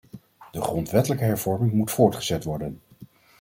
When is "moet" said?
1.71-1.91